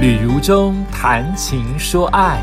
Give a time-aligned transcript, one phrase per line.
[0.00, 2.40] 旅如中谈情说爱，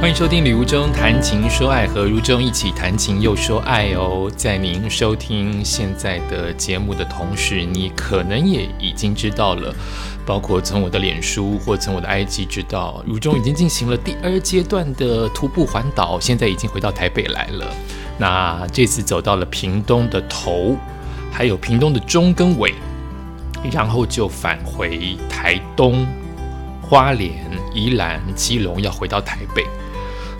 [0.00, 4.30] 欢迎收听《旅如中谈情说爱》，和如中一起谈情又说爱哦。
[4.36, 9.74] 在您收听现在的节目的同时，你可能也已经知道了，
[10.24, 17.66] 包括从我的脸书或从我的 IG 知道，如中已经进行了第二阶段的徒步环岛，现在已经回到台北来了。
[18.16, 20.76] 那这次走到了屏东的头，
[21.32, 22.74] 还有屏东的中跟尾，
[23.72, 26.06] 然后就返回台东。
[26.88, 27.32] 花莲、
[27.74, 29.66] 宜兰、基隆要回到台北，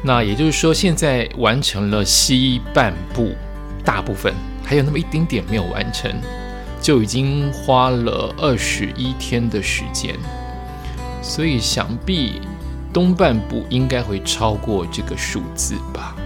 [0.03, 3.35] 那也就是说，现在完成了西半部
[3.85, 4.33] 大部分，
[4.65, 6.11] 还有那么一丁点没有完成，
[6.81, 10.15] 就已经花了二十一天的时间，
[11.21, 12.41] 所以想必
[12.95, 16.17] 东半部应该会超过这个数字吧。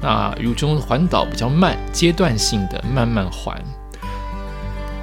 [0.00, 3.60] 那如中环岛比较慢，阶段性的慢慢环，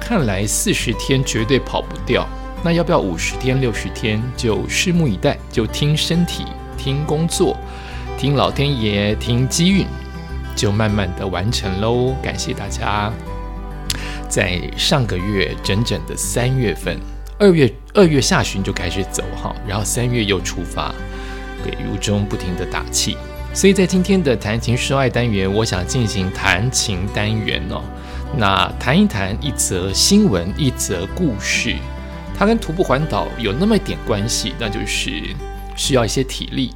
[0.00, 2.26] 看来四十天绝对跑不掉。
[2.64, 4.20] 那要不要五十天、六十天？
[4.36, 6.44] 就拭目以待，就听身体、
[6.76, 7.56] 听工作、
[8.18, 9.86] 听老天爷、听机运，
[10.56, 12.14] 就慢慢的完成喽。
[12.22, 13.12] 感谢大家，
[14.28, 16.98] 在上个月整整的三月份，
[17.38, 20.92] 二月二月下旬就开始走哈，然后三月又出发，
[21.64, 23.16] 给如中不停的打气。
[23.54, 27.80] 所以在今天的谈情说爱单元，我想进行谈情单元哦。
[28.36, 31.76] 那谈一谈一则新闻，一则故事。
[32.38, 35.22] 它跟徒步环岛有那么一点关系，那就是
[35.74, 36.74] 需要一些体力，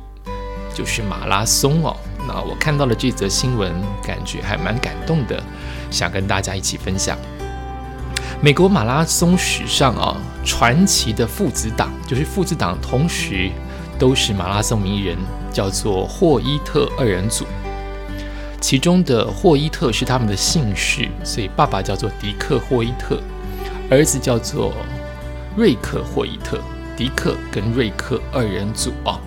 [0.75, 1.95] 就是马拉松哦。
[2.27, 3.71] 那我看到了这则新闻，
[4.03, 5.43] 感觉还蛮感动的，
[5.91, 7.19] 想跟大家一起分享。
[8.41, 10.17] 美国马拉松史上啊，
[10.47, 13.51] 传奇的父子档，就是父子档同时
[13.99, 15.19] 都是马拉松名人，
[15.53, 17.45] 叫做霍伊特二人组。
[18.63, 23.21] 其中的霍伊特是他们的姓氏，所以爸爸叫做迪克·霍伊特，
[23.91, 24.73] 儿子叫做。
[25.61, 26.59] 瑞克霍伊特，
[26.97, 29.21] 迪克跟瑞克二人组啊，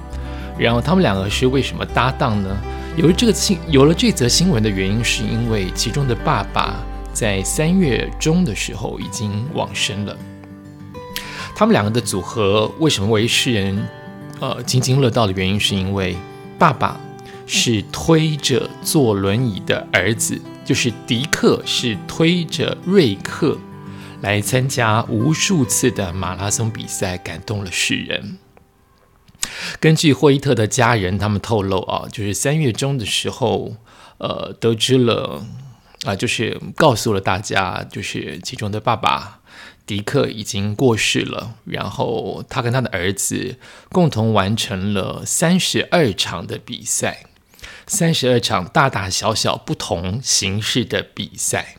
[0.58, 2.50] 然后他们两个是为什么搭档呢？
[2.98, 6.77] 有了这个新，有了这则新闻的原因，是因为其中的爸爸
[7.14, 10.17] 在三月中的时候已经往生了。
[11.55, 13.88] 他们两个的组合为什么为世人
[14.39, 16.17] 呃津津乐道的原因，是因为
[16.58, 17.00] 爸爸
[17.45, 23.55] 是推着坐轮椅的儿子，就是迪克是推着瑞克。
[24.23, 28.38] 来参加无数次的马拉松比赛，感动了世人。
[29.82, 33.76] 根据霍伊特的家人他们透露啊，就是三月中的时候，
[34.20, 35.45] 呃，得知了
[36.06, 39.42] 啊，就是告诉了大家，就是其中的爸爸
[39.86, 41.56] 迪克已经过世了。
[41.66, 43.58] 然后他跟他的儿子
[43.89, 47.26] 共同完成了三十二场的比赛，
[47.86, 51.76] 三十二场大大小小不同形式的比赛。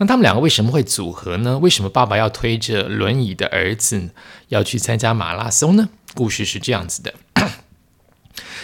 [0.00, 1.58] 那他们两个为什么会组合呢？
[1.58, 4.10] 为什么爸爸要推着轮椅的儿子
[4.48, 5.88] 要去参加马拉松呢？
[6.14, 7.14] 故事是这样子的：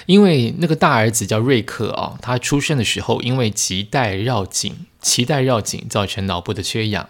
[0.06, 7.08] 因为那个大儿子叫瑞克啊，他出生的时候因为脐带绕颈，脐带绕颈造成脑部的缺氧，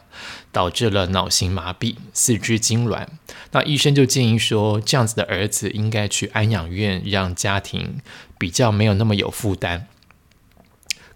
[0.50, 3.06] 导致了脑型麻痹、四肢痉挛。
[3.52, 8.00] 那医生就建议说，这样子的儿子应该去安养院，让家庭
[8.38, 9.86] 比较没有那么有负担。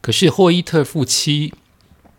[0.02, 1.54] 可是霍伊特夫妻。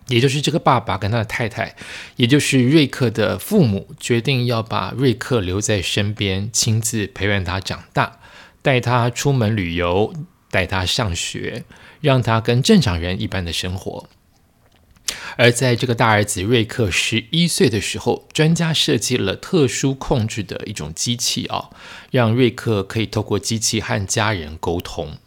[0.09, 1.75] 也就是这个爸爸跟他的太太，
[2.18, 8.19] 也就是瑞克的父母，决定要把瑞克留在身边，亲自陪伴他长大，
[8.62, 10.14] 带他出门旅游，
[10.52, 11.64] 带他上学，
[12.02, 14.09] 让他跟正常人一般的生活。
[15.38, 21.69] 而在这个大儿子瑞克十一岁的时候，专家设计了特殊控制的一种机器啊，
[22.12, 25.18] 让瑞克可以透过机器和家人沟通。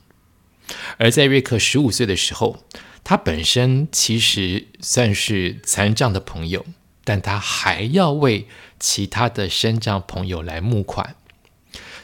[0.98, 2.62] 而在瑞克十五岁的时候，
[3.04, 6.64] 他本身其实算是残障的朋友，
[7.04, 8.46] 但他还要为
[8.78, 11.16] 其他的身障朋友来募款。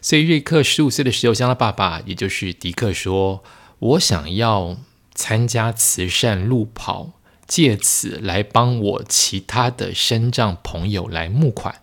[0.00, 3.42] 所以瑞克十五岁的时候，向他爸爸，也就是迪克说
[3.78, 4.76] ：“我想要
[5.14, 7.12] 参加慈善路跑，
[7.46, 11.82] 借此来帮我其他的身障朋友来募款。”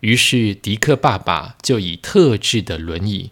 [0.00, 3.30] 于是迪克爸爸就以特制的轮椅。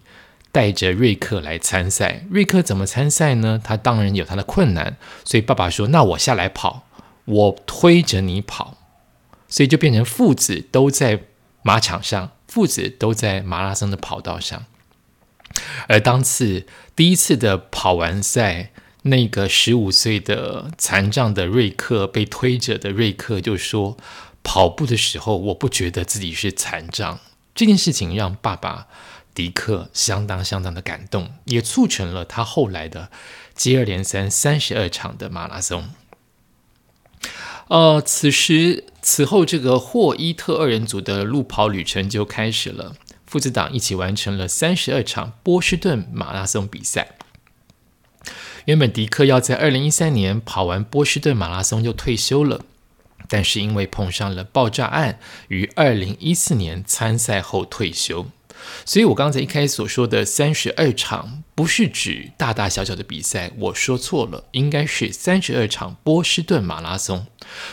[0.52, 3.60] 带着瑞克来参赛，瑞克怎么参赛呢？
[3.62, 6.88] 他当然有他的困难，所以爸爸说：“那我下来跑，
[7.24, 8.76] 我推着你跑。”
[9.48, 11.22] 所以就变成父子都在
[11.62, 14.64] 马场上，父子都在马拉松的跑道上。
[15.88, 16.66] 而当次
[16.96, 23.96] 第一次的跑完赛，那个十五岁的残障的瑞克被推着的瑞克就说
[24.42, 27.20] ：“跑步的时候，我不觉得自己是残障。”
[27.54, 28.88] 这件事情让爸爸。
[29.34, 33.10] 迪克相当相当的感动，也促成了他后来的
[33.54, 35.90] 接二连三三十二场的马拉松。
[37.68, 42.96] 呃，此时此后，这个霍伊特二人组的路跑旅程就开始了。
[43.24, 47.14] 父子党一起完成了三十二场波士顿马拉松比赛。
[48.64, 52.64] 原本迪克要在二零一三年跑完波士顿马拉松就退休了，
[53.28, 58.26] 但是因为碰上了爆炸案，于二零一四年参赛后退休。
[58.84, 67.26] 所以，我刚才一开始所说的三十二场，不是指大大小小的比赛，我说错了，应该是三十二场波士顿马拉松。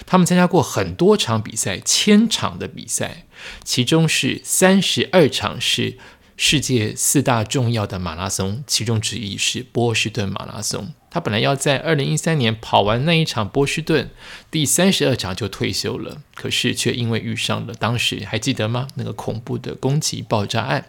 [0.06, 3.26] 他们参加过很多场比赛，千场的比赛，
[3.64, 5.98] 其中是三十二场是。
[6.40, 10.94] 世界四大重要的马拉松，其中之一是波士顿马拉松。
[11.10, 14.12] 他本来要在二零一三年跑完那一场波士顿
[14.52, 18.88] 第三十二场就退休了，可是却因为遇上了当时还记得吗？
[18.96, 20.86] 那个恐怖的攻击爆炸案，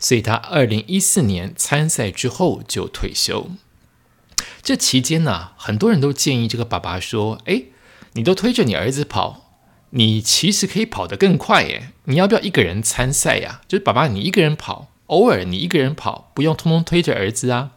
[0.00, 3.50] 所以他二零一四年参赛之后就退休。
[4.62, 7.64] 这期间呢，很多人都建议这个爸爸说：“哎，
[8.14, 9.42] 你都推着你儿子跑。”
[9.96, 11.88] 你其实可以跑得更快耶！
[12.04, 13.62] 你要不要一个人参赛呀？
[13.66, 17.70] 就是爸爸，你一个人跑，偶尔你一个人跑，不用通通推着儿子啊。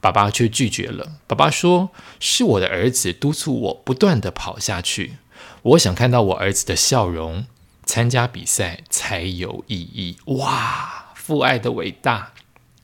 [0.00, 1.12] 爸爸却拒绝了。
[1.28, 5.18] 爸爸说：“是我的儿子督促我不断的跑下去，
[5.62, 7.46] 我想看到我儿子的笑容，
[7.86, 12.32] 参加比赛才有意义。”哇，父爱的伟大，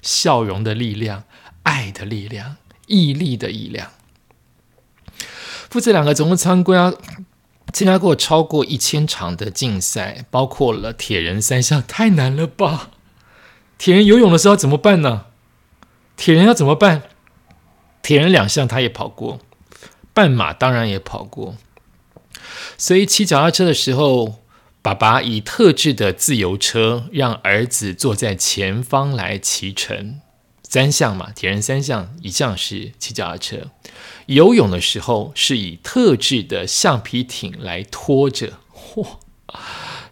[0.00, 1.24] 笑容的力量，
[1.64, 2.56] 爱的力量，
[2.86, 3.90] 毅力的力量。
[5.68, 6.94] 父子两个总共参加。
[7.72, 12.90] 参加过超过一千场的竞赛，包括了铁人三项，太难了吧？
[13.78, 15.26] 铁人游泳的时候怎么办呢？
[16.16, 17.02] 铁人要怎么办？
[18.02, 19.40] 铁人两项他也跑过，
[20.12, 21.56] 半马当然也跑过。
[22.76, 24.40] 所以骑脚踏车的时候，
[24.82, 30.20] 爸爸以特制的自由车让儿子坐在前方来骑乘。
[30.70, 33.72] 三项嘛，铁人三项，一项是骑脚踏车。
[34.26, 39.16] 游泳的时候是以特制的橡皮艇来拖着，嚯，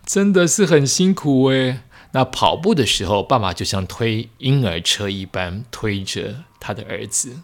[0.04, 1.82] 真的是很辛苦诶。
[2.10, 7.42] 那跑步的时候，爸爸就像推婴儿车一般推着他的儿子，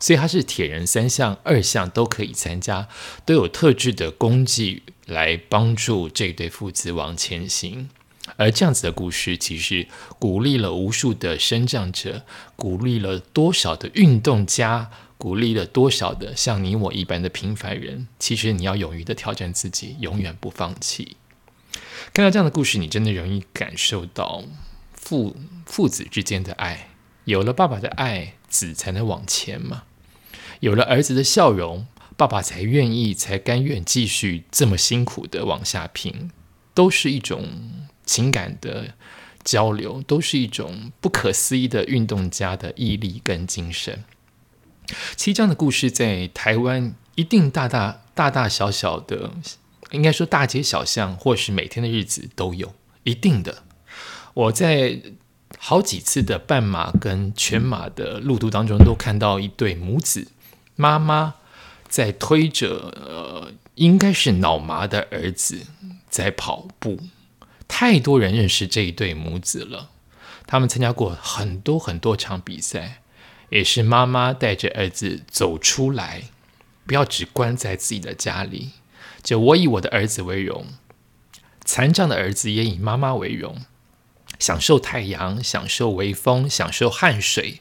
[0.00, 2.88] 所以他是铁人三项二项都可以参加，
[3.24, 7.90] 都有特制的工具来帮助这对父子往前行。
[8.36, 9.86] 而这样子的故事，其实
[10.18, 12.24] 鼓励了无数的生长者，
[12.56, 14.90] 鼓励了多少的运动家。
[15.18, 18.06] 鼓励了多少的像你我一般的平凡人？
[18.18, 21.16] 其实你要勇于的挑战自己，永远不放弃。
[22.12, 24.44] 看到这样的故事，你真的容易感受到
[24.92, 25.34] 父
[25.64, 26.90] 父子之间的爱。
[27.24, 29.84] 有了爸爸的爱，子才能往前嘛。
[30.60, 31.86] 有了儿子的笑容，
[32.18, 36.30] 爸爸才愿意、才甘愿继续这么辛苦的往下拼。
[36.74, 38.94] 都是一种情感的
[39.44, 44.04] 交流，都是一种不可思议的运动家的毅力跟精神。
[45.16, 49.32] 其实这样的故事在台湾一定大大大大小小的，
[49.90, 52.72] 应该说大街小巷或是每天的日子都有
[53.02, 53.64] 一定的。
[54.34, 55.00] 我在
[55.58, 60.28] 好几次的半马跟全马的路途当中，都看到一对母子，
[60.76, 61.34] 妈妈
[61.88, 65.62] 在推着呃，应该是脑麻的儿子
[66.08, 67.00] 在跑步。
[67.68, 69.90] 太多人认识这一对母子了，
[70.46, 73.02] 他们参加过很多很多场比赛。
[73.48, 76.24] 也是妈妈带着儿子走出来，
[76.84, 78.70] 不要只关在自己的家里。
[79.22, 80.66] 就我以我的儿子为荣，
[81.64, 83.64] 残障的儿子也以妈妈为荣，
[84.40, 87.60] 享受太阳，享受微风，享受汗水，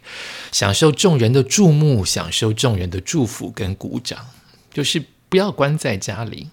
[0.51, 4.25] 享受众人的注目，享受众人的祝福跟鼓掌。
[4.73, 6.49] 就是不要关在家里，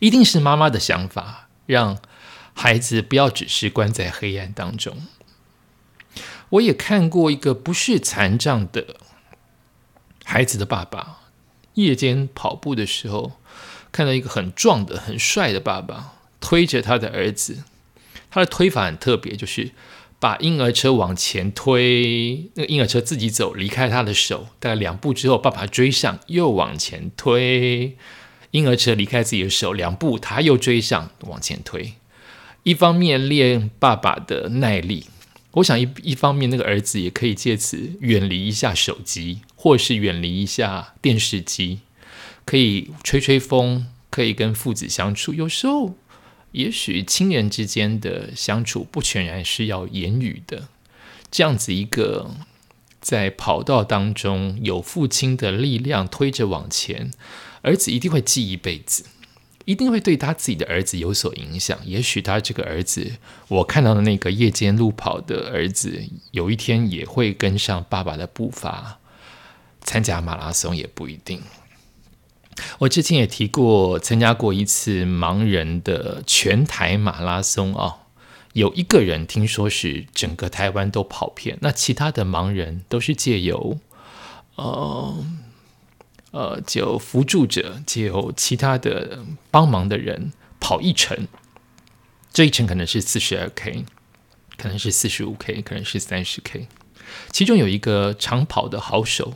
[0.00, 1.98] 一定是妈妈的想法，让
[2.54, 4.96] 孩子不要只是关在黑暗当中。
[6.50, 8.96] 我也看过一个不是残障的
[10.24, 11.20] 孩子的爸爸，
[11.74, 13.32] 夜间跑步的时候，
[13.90, 17.64] 看到一个很壮的、很帅的爸爸推着他的儿子，
[18.30, 19.72] 他的推法很特别，就是
[20.20, 27.96] 把婴儿车往前推，那个婴儿车自己走，离开他的手，大概两步之后，爸爸追上，又往前推，
[28.52, 31.94] 婴儿车离开自己的手，两步他又追上，往前推，
[32.64, 35.06] 一方面练爸爸的耐力。
[35.52, 41.80] 我想一一方面，那个儿子也可以借此远离一下手机，或是远离一下电视机，
[42.44, 45.32] 可以吹吹风，可以跟父子相处。
[45.32, 45.94] 有时候，
[46.52, 50.68] 也许亲人之间的相处不全然是要言语的。
[51.30, 52.30] 这样子一个
[53.00, 57.10] 在跑道当中有父亲的力量推着往前，
[57.60, 59.04] 儿子一定会记一辈子。
[59.64, 61.78] 一定会对他自己的儿子有所影响。
[61.84, 63.12] 也许他这个儿子，
[63.48, 66.02] 我看到的那个夜间路跑的儿子，
[66.32, 68.98] 有一天也会跟上爸爸的步伐，
[69.80, 71.40] 参加马拉松也不一定。
[72.78, 77.96] 我之前也提过，参加过一次盲人的全台马拉松啊，
[78.52, 83.78] 有一个人听说是整个台湾都跑遍，那其他的盲人都是借由
[84.54, 85.26] 呃
[86.34, 89.20] 呃就辅助者，就其他的
[89.52, 91.28] 帮忙的人跑一程，
[92.32, 93.84] 这一程可能是四十二 K，
[94.58, 96.66] 可能是四十五 K，可能是三十 K，
[97.30, 99.34] 其中有一个长跑的好手。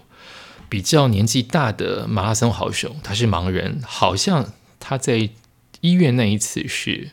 [0.71, 5.31] 比较年纪大的马拉松好手，他是盲人，好像他在
[5.81, 7.13] 医院那一次是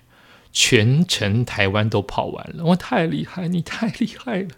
[0.51, 2.65] 全程台湾都跑完了。
[2.65, 4.49] 我太厉害，你太厉害了！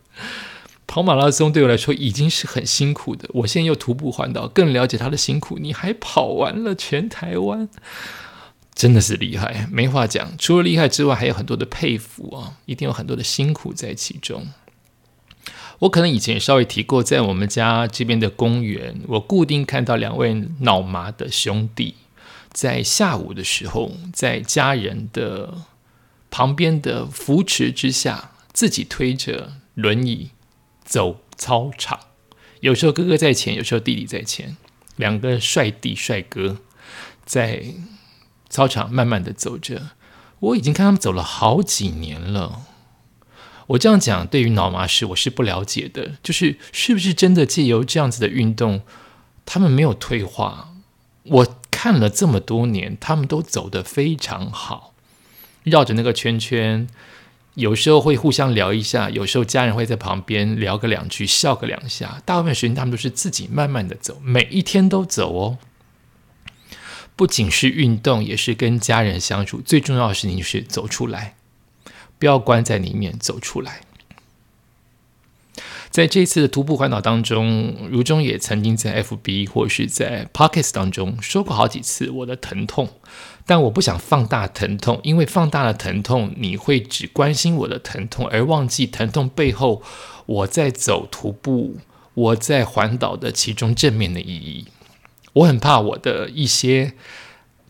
[0.87, 5.59] 跑马拉松对我来说已经是很辛苦的，我现在又徒步环岛，更了解他的辛苦。
[5.59, 7.67] 你还跑完了全台湾，
[8.73, 10.31] 真的是厉害，没话讲。
[10.37, 14.47] 除了厉害之外，还有很多的佩服啊，一定有很多的辛苦在其中。
[15.79, 21.95] 我可能以前稍微提过，在我们家这边的公园，我固定看到两位脑麻的兄弟，
[22.51, 25.53] 在下午的时候，在家人的
[26.31, 30.31] 旁边的扶持之下，自己推着轮椅
[30.87, 31.99] 走操场。
[32.61, 34.55] 有时候哥哥在前，有时候弟弟在前，
[34.95, 36.57] 两个帅弟帅哥
[37.25, 37.75] 在
[38.49, 39.91] 操场慢慢的走着。
[40.39, 42.61] 我已经看他们走了好几年了。
[43.67, 48.83] 我这样讲，对于脑麻时我是不了解的，就是是不是真的借由这样子的运动，
[49.45, 50.73] 他们没有退化。
[51.23, 54.93] 我看了这么多年，他们都走得非常好，
[55.63, 56.87] 绕着那个圈圈，
[57.57, 62.21] 有时候会互相聊一下，有时候家人会在旁边聊个两句，笑个两下。
[62.23, 65.57] 大部分时间他们都是自己慢慢的走，每一天都走哦。
[67.15, 71.33] 不仅是运动，也是跟家人相处，最重要的事情就是走出来。
[72.19, 73.81] 不要关在里面，走出来。
[75.97, 82.87] 在这一次的徒步环岛当中，如中也曾经在 FB 或是在 Pockets 当中说过好几次我的疼痛，
[83.47, 89.81] 但我不想放大疼痛，因为放大了疼痛，你会只关心我的疼痛，而忘记疼痛背后
[90.27, 91.77] 我在走徒步、
[92.13, 94.67] 我在环岛的其中正面的意义。
[95.33, 96.93] 我很怕我的一些。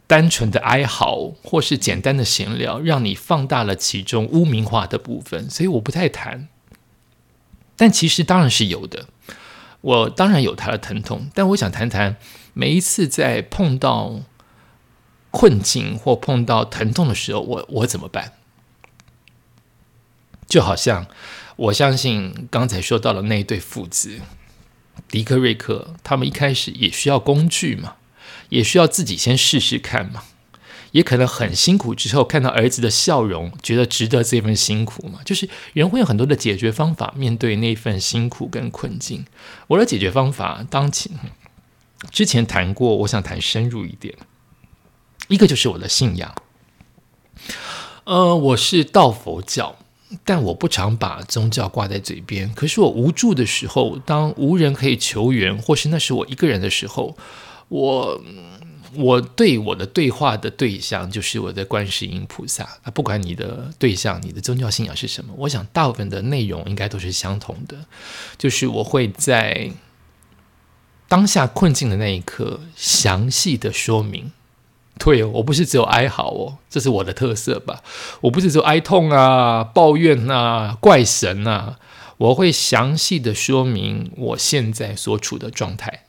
[0.06, 6.48] 单纯的哀嚎，或是简单的闲聊，让你放大了其中污名化的部分，所以我不太谈。
[7.78, 9.08] 但其实当然是有的，
[9.80, 12.18] 我当然有他的疼痛，但我想谈谈
[12.54, 14.20] 每一次在碰到
[15.32, 18.34] 困境或碰到疼痛的时候，我我怎么办？
[20.50, 21.08] 就好像
[21.56, 24.20] 我相信刚才说到了那一对父子，
[25.08, 27.96] 迪克瑞克，他们一开始也需要工具嘛。
[28.50, 30.24] 也需要自己先试试看嘛，
[30.98, 35.20] 也可能很辛苦之后看到儿子的笑容，觉得值得这份辛苦嘛。
[35.24, 39.24] 就是人会有很多的解决方法面对那份辛苦跟困境。
[39.68, 41.12] 我的解决方法当前
[42.10, 44.16] 之前谈过，我想谈深入一点。
[45.28, 46.34] 一个就是我的信仰，
[48.06, 49.76] 呃，我是道佛教，
[50.26, 52.52] 但我不常把宗教挂在嘴边。
[52.56, 57.16] 可是我无助的时候，当无人可以求援，或是那是我一个人的时候。
[57.70, 58.22] 我
[58.98, 67.86] 我对我的对话的对象就是我的观世音菩萨啊，不管你的对象、你的宗教信仰是什么，我想大部分的内容应该都是相同的，
[68.38, 69.72] 就是我会在
[71.08, 74.32] 当下困境的那一刻详细的说明。
[75.00, 77.84] 对，我不是只有哀嚎哦，这是我的特色吧？
[78.22, 81.78] 我不是只有哀痛啊、抱怨啊、怪神啊，
[82.18, 86.06] 我会详细的说明我现在所处的状态。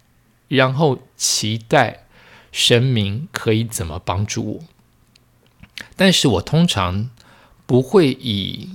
[0.48, 2.06] 然后期待
[2.58, 4.64] 神明可以怎么帮助我，
[5.94, 7.08] 但是我通常
[7.66, 8.70] 不会以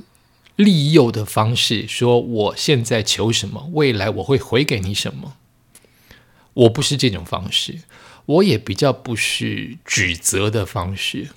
[0.55, 5.33] 利诱的方式说我现在求什么，未来我会回给你什么。
[6.53, 7.81] 我不是这种方式，
[8.25, 11.31] 我也比较不是指责的方式，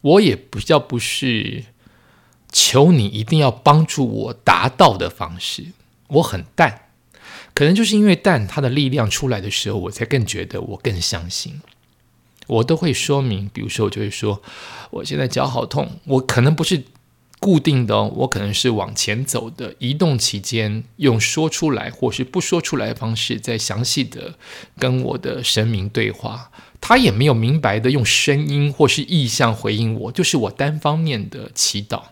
[0.00, 1.66] 我也比较不是
[2.50, 5.66] 求你一定要帮助我达到的方式，
[6.08, 6.87] 我很淡。
[7.54, 11.60] 可能就是因为蛋它的力量出来的时候，我才更觉得我更相信。
[12.46, 14.40] 我都会说明，比如说我就会说，
[14.90, 16.84] 我现在脚好痛，我可能不是
[17.40, 24.38] 固定的哦，我可能是往前走的，移动期间用说出来或是不说出来的方式，在详细的
[24.78, 26.50] 跟我的神明对话，
[26.80, 32.04] 他也没有明白的用声音或是意象回应我，就是我单方面的祈祷。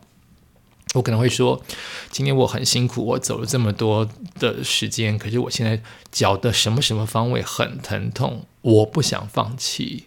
[0.95, 1.63] 我可能会说，
[2.11, 10.05] 今天我很辛苦，我走了这么多的时间，可是我现在脚的什么什么方位很疼痛，我不想放弃，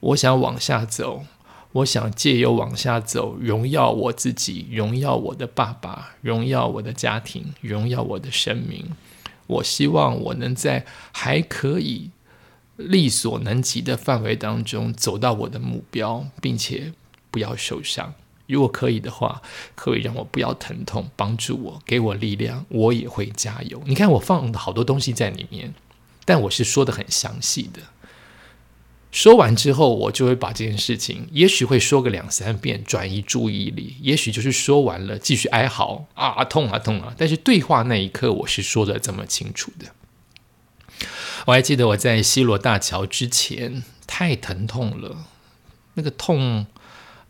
[0.00, 1.24] 我想往下走，
[1.72, 8.96] 我想借由往下走，荣耀我自己，荣耀我的爸爸，荣耀我的家庭，荣耀我的生命。
[9.48, 12.10] 我希望我能在还可以
[12.76, 16.92] 力所能及的范围当中走到我的目标，并且
[17.30, 18.14] 不要受伤。
[18.50, 19.40] 如果可以的话，
[19.74, 23.82] 可以让我不要疼痛，帮助我，给我力量，我也会加油。
[23.86, 25.74] 你看，我放了好多东西在里面，
[26.24, 27.80] 但我是说的很详细的。
[29.12, 33.96] 说完之后，我就会把这件事情，也许会说个两三遍，转移注意力。
[34.00, 37.12] 也许就是说完了，继续哀嚎啊，痛啊，痛啊。
[37.18, 39.86] 但是对话那一刻，我是说的这么清楚的。
[41.46, 45.24] 我还记得我在西罗大桥之前，太疼痛了，
[45.94, 46.66] 那个痛。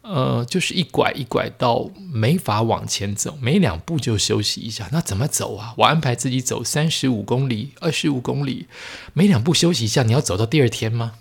[0.03, 4.89] 呃，就是一拐一拐到没法往前走，每两步就休息一下。
[4.93, 5.75] 那怎么走啊？
[5.77, 8.67] 我安排自己走三十五公里、二十五公里，
[9.13, 10.03] 每两步休息一下。
[10.03, 11.13] 你要走到第二天吗？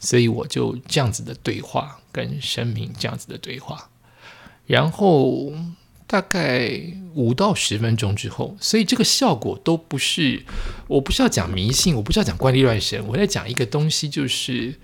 [0.00, 3.88] 所以我就这样子的对话，跟生命这样子的对话。
[4.66, 5.52] 然后
[6.08, 6.82] 大概
[7.14, 10.44] 五到十分钟之后，所以这个效果都不是，
[10.88, 14.74] 我不是要讲迷信，我不是要讲怪力乱神，我在讲一个东西，就是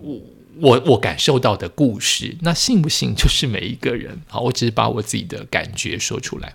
[0.00, 0.20] 我。
[0.58, 4.22] 我我感受到的故事，那信不信就是每一个人。
[4.26, 6.54] 好，我只是把我自己的感觉说出来。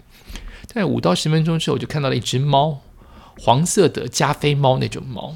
[0.66, 2.82] 在五到十分钟之后，我就看到了一只猫，
[3.40, 5.36] 黄色的加菲猫那种猫。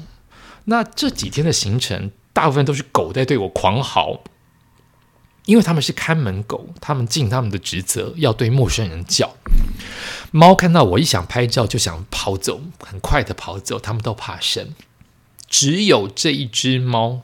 [0.64, 4.24] 那这几天的行程，大部分都是狗在对我狂嚎，
[5.44, 9.36] 因为他们是看门狗，他们尽他们的职责，要对陌生人叫。
[10.32, 14.74] 猫看到我一想拍照，就想跑走，很快的跑走，他们都怕生。
[15.48, 17.22] 只有这一只猫。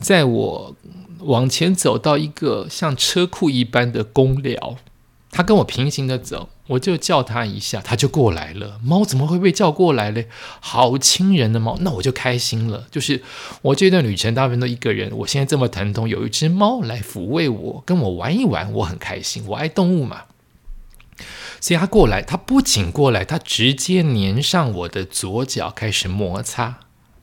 [0.00, 0.76] 在我
[1.20, 4.76] 往前走到一个像车库一般的公寮，
[5.30, 8.80] 他跟我平行的走，我就叫他一下，他就过来了。
[8.82, 10.28] 猫怎么会被叫过来嘞？
[10.60, 12.86] 好亲人的猫，那我就开心了。
[12.90, 13.22] 就是
[13.62, 19.44] 我这段旅程大部分都一个人，我现在这么疼痛，有一只猫来抚慰我，跟我玩一玩，我很开心。
[19.48, 20.22] 我爱动物嘛，
[21.60, 26.78] 所以他过来，他不仅过来，他直接粘上我的左脚，开始摩擦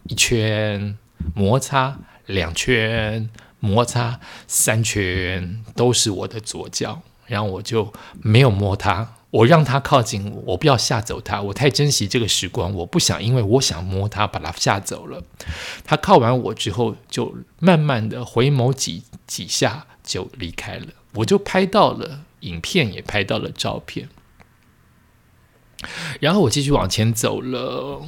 [0.08, 0.98] 一圈，
[1.34, 1.98] 摩擦。
[2.25, 3.29] 两圈
[3.60, 7.91] 摩擦，三圈都是我的左脚，然后我就
[8.22, 15.24] 没有摸它，我让它靠近我，我不要吓走它，我太珍惜这个时光，我不想因为我想摸它把它吓走了。
[15.83, 24.09] 它靠完我之后，就慢慢的回眸几几下就离开了，我就拍到了影片，也拍到了照片，
[26.20, 28.01] 然后我继续往前走了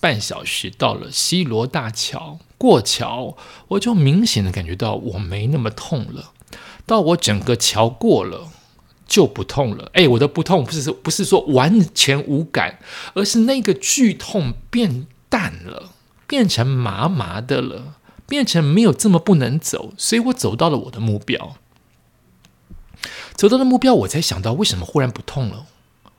[0.00, 2.38] 半小时，到了西罗大桥。
[2.58, 3.36] 过桥，
[3.68, 6.32] 我就明显的感觉到我没那么痛了。
[6.86, 8.48] 到我整个桥过了，
[9.06, 9.90] 就不痛了。
[9.94, 12.78] 哎，我的不痛不是说不是说完全无感，
[13.14, 15.90] 而是那个剧痛变淡了，
[16.26, 17.96] 变成麻麻的了，
[18.28, 19.92] 变成没有这么不能走。
[19.98, 21.56] 所以我走到了我的目标，
[23.34, 25.66] 走到了目标，我才想到为什么忽然不痛了。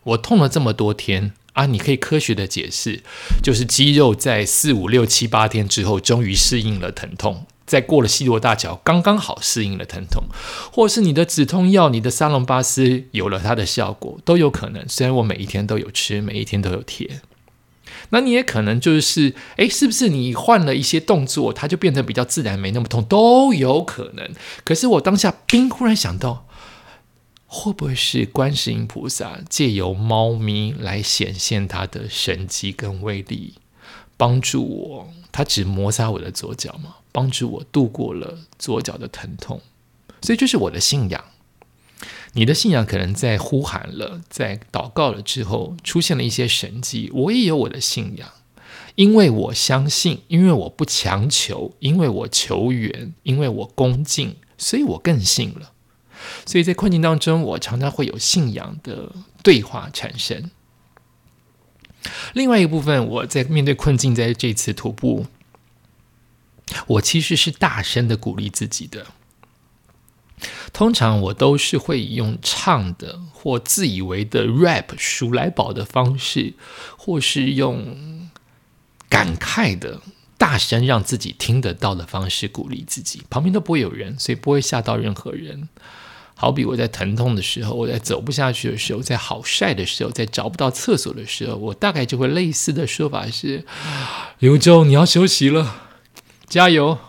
[0.03, 1.33] 我痛了这么多天。
[1.57, 3.01] 啊，你可以科学的解释，
[3.41, 10.25] 就是肌肉在四五六七八天之后，终于适应了疼痛，在过了西罗大桥，刚刚好适应了疼痛，
[10.71, 14.87] 或是你的止痛药、你的沙龙巴斯有了它的效果，都有可能。
[14.87, 17.21] 虽然我每一天都有吃，每一天都有贴，
[18.11, 24.29] 那你也可能就是，诶，是不是你换了一些动作，它就变得比较自然，没那么痛，都有可能。
[24.63, 26.46] 可是我当下冰忽然想到。
[27.67, 33.55] 会不会是观世音菩萨借由猫咪来显现他的神迹跟威力，
[34.15, 35.09] 帮助我？
[35.33, 36.95] 他只摩擦我的左脚吗？
[37.11, 39.59] 帮助我度过了左脚的疼痛。
[40.21, 41.25] 所以这是我的信仰。
[42.31, 47.11] 你的信仰可能在呼喊了，在祷告了之后出现了一些神迹。
[47.13, 48.29] 我也有我的信仰，
[48.95, 55.73] 因为我相信，因为我不强求，因为我求缘，因为我恭敬，所以我更信了。
[56.45, 59.11] 所以在困境当中，我常常会有信仰的
[59.43, 60.51] 对话产生。
[62.33, 65.25] 另外一部分，我在面对困境，在这次徒步，
[66.87, 69.07] 我其实是大声的鼓励自己的。
[70.71, 76.53] 通常我都是会用唱的或自以为的 rap 数来宝的方式，
[76.97, 78.29] 或是用
[79.09, 80.01] 感慨的
[80.37, 83.23] 大声让自己听得到的方式鼓励自己。
[83.29, 85.67] 旁边都不会有人，所以不会吓到任何人。
[86.39, 93.65] 好比我在疼痛的时候，我在走不下去的时候，在好晒的时候，在找不到厕所的时候，我大概就会类似的说法是：
[94.37, 95.81] 刘周，你要休息了，
[96.47, 96.99] 加油！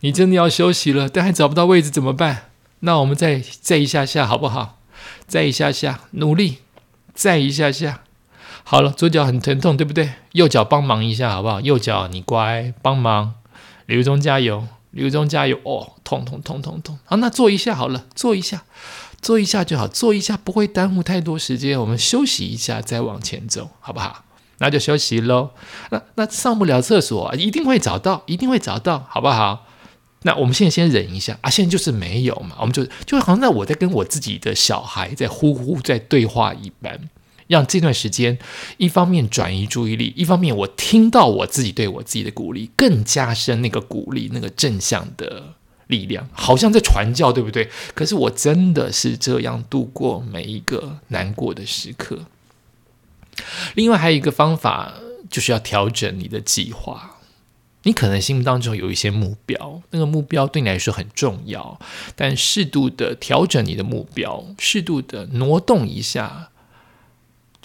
[0.00, 2.50] 你真的要休息了，但还找不到位置怎么办？
[2.80, 4.78] 那我们再再一下下好不好？
[5.26, 6.58] 再一下下，努力，
[7.14, 8.02] 再一下下。
[8.62, 10.12] 好了，左脚很疼痛，对不对？
[10.32, 11.60] 右脚帮忙一下好不好？
[11.62, 13.34] 右脚你乖，帮忙，
[13.86, 14.68] 刘忠加油。
[14.98, 15.92] 刘忠加油哦！
[16.02, 16.98] 痛痛痛痛痛！
[17.04, 18.64] 好，那坐一下好了，坐一下，
[19.22, 21.78] 坐一下就好，坐一下不会耽误太多时间。
[21.80, 24.24] 我们休息一下再往前走，好不好？
[24.58, 25.50] 那就休息喽。
[25.90, 29.66] 那那上不了厕所，一定会找到，一定会找到，好不好？
[30.22, 37.08] 那我们现在先忍一下啊，现在就是没有嘛，我们就就好像在我在跟我自己的小孩在呼呼在对话一般，
[37.48, 38.38] 让这段时间
[38.76, 45.54] 一方面转移注意力，一方面我听到我自己对我自己的鼓励，更加深那个鼓励那个正向的
[45.88, 47.68] 力量，好像在传教，对不对？
[47.94, 52.20] 可是我真的是这样度过每一个难过的时刻。
[53.74, 54.94] 另外还有一个方法，
[55.30, 57.16] 就是要调整你的计划。
[57.84, 61.78] 你可能心目当中有一些目标，那个目标对你来说很重要，
[62.16, 66.50] 但适度的调整你的目标，适度的挪动一下，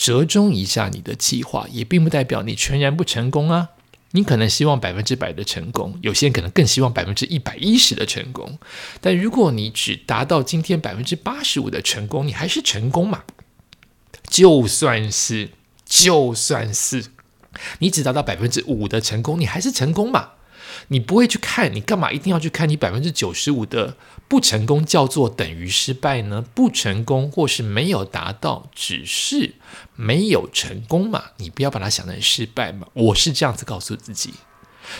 [0.04, 3.70] 折中一下你的计划，也并不代表你全然不成功啊。
[4.12, 8.60] 你可能希望百分之百的成功，有些人可能更希望百分之一百一十的成功。
[9.00, 13.24] 但如果你只达到今天百分之八十五的成功，你还是成功嘛？
[14.28, 15.52] 就算是，
[15.86, 17.06] 就算是。
[17.80, 20.32] 你只达到百分之五的成功，你还是成功嘛？
[20.90, 23.96] 你不会去看，你干嘛一定要去看你百分之九十五的
[24.28, 26.44] 不成功叫做等于失败呢？
[26.56, 29.54] 不成功或是没有达到，只是
[29.96, 31.24] 没有成功嘛？
[31.38, 32.88] 你不要把它想成失败嘛？
[32.94, 34.34] 我是这样子告诉自己，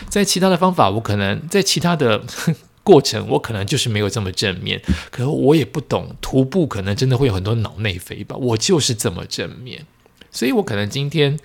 [0.08, 2.22] 在其他的方法，我可能在其他的
[2.84, 4.80] 过程，我可能就是没有这么正面。
[5.10, 8.36] 可我也不懂徒步，可能真的会有很多脑内飞吧？
[8.36, 9.84] 我就是这么正面，
[10.30, 11.38] 所以我可能今天。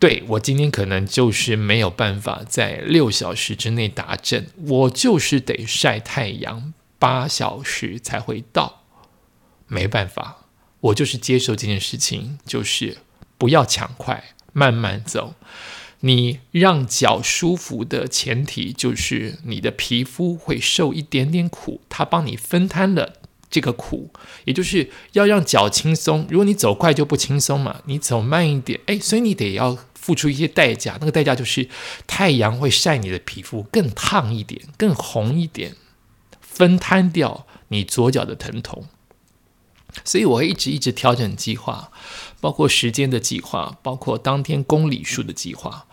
[0.00, 8.80] 对我今天可能就是没有办法在六小时之内达阵，我就是得晒太阳八小时才会到，
[9.66, 10.46] 没办法，
[10.80, 12.96] 我就是接受这件事情，就是
[13.36, 15.34] 不要抢快，慢慢走。
[16.00, 23.12] 你让脚舒服的前提就是你的皮肤会受一点点苦，它帮你分摊了
[23.50, 24.08] 这个苦，
[24.46, 26.26] 也就是要让脚轻松。
[26.30, 29.76] 如果你走快就不轻松嘛，你走慢一点，哎，所以你得要。
[30.04, 31.66] 付出一些代价，那个代价就是
[32.06, 35.74] 太阳会晒你的皮肤更烫一点、更红一点，
[36.54, 38.84] 分摊掉你左脚的疼痛。
[40.04, 41.90] 所以我会一直一直调整计划，
[42.40, 45.86] 包括时间的计划，包括当天公里数的计划。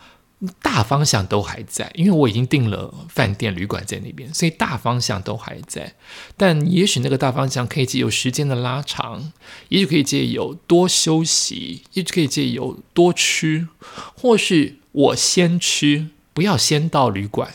[0.60, 5.94] 大方向都还在，因为我已经订了饭店旅馆在那边，所以大方向都还在。
[6.36, 9.32] 但也许那个大方向可以借由时间的拉长，
[9.68, 13.68] 也许可以借由多休息，也许可以借由多吃，
[14.16, 17.54] 或是我先吃，不要先到旅馆。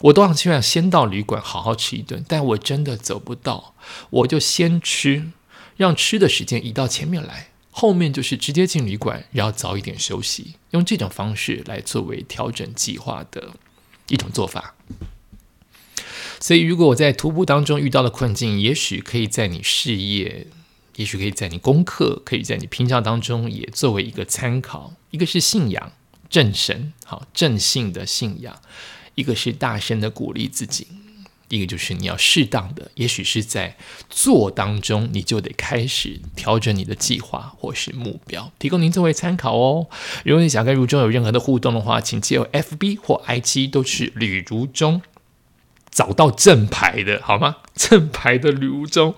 [0.00, 3.74] 我都希望先到旅馆好好吃一顿，但我真的走不到，
[4.10, 5.30] 我就先吃，
[5.76, 7.48] 让吃的时间移到前面来。
[7.70, 13.50] 后面就是直接进旅馆，然后早一点休息，用这种方式来作为调整计划的
[14.08, 14.74] 一种做法。
[16.40, 20.48] 所以，如果我在徒步当中遇到的困境，也许可以在你事业，
[20.96, 24.94] 也许可以在你功课，可以在你平常当中也作为一个参考。
[25.10, 25.92] 一个是信仰
[26.28, 28.56] 正神，好正信的信仰；
[29.18, 30.86] 一个是大声的鼓励自己。
[31.48, 33.74] 一个就是你要适当的，也许是在
[34.10, 39.88] 做当中，你就得开始调整你的计划或是目标，提供您作为参考哦。
[40.26, 45.00] 如果你想跟如中有任何的互动的话，请借由 FB 或 IG 都是吕如中，
[45.90, 47.56] 找到正牌的好吗？
[47.74, 49.14] 正牌的吕如中，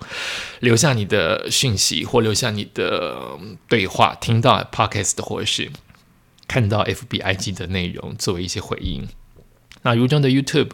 [0.61, 3.37] 留下你的讯息或留下你的
[3.67, 5.69] 对话，听到 Podcast 或是
[6.47, 9.09] 看到 FB IG 的内容，作为一些回应。
[9.83, 10.71] 那如中的 YouTube。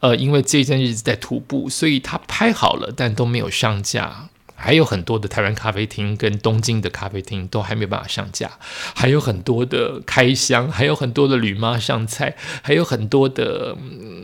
[0.00, 4.28] 呃，因为这一阵日子在徒步，所以他拍好了，但都没有上架。
[4.56, 8.50] 还有很多的台湾咖啡厅跟东京的咖啡厅都还没有办法上架，
[8.94, 13.76] 还有很多的开箱，还有很多的吕妈上菜，还有很多的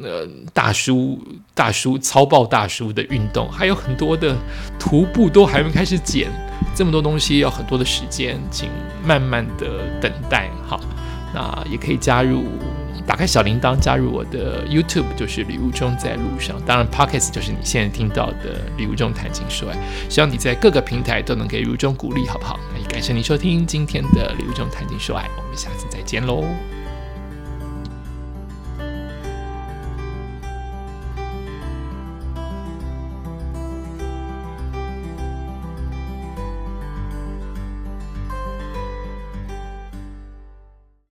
[0.03, 1.21] 呃大叔
[1.55, 4.37] 大叔超爆大叔的运动，还有很多的
[4.81, 6.29] 徒步都还没开始剪。
[6.75, 8.69] 这么多东西要很多的时间，请
[9.05, 10.51] 慢慢的等待。
[10.67, 10.81] 好，
[11.33, 12.45] 那也可以加入。
[13.07, 16.61] 打开小铃铛，加入我的 YouTube，就是礼物中在路上。
[16.67, 19.79] 当然，Pockets 就是你现在听到的礼物中谈情说爱。
[20.09, 22.59] 希望你在各个平台都能给如中鼓励，好不好？
[22.73, 26.45] 那也感谢你收听今天的礼物中谈情说爱，我们下次再见喽。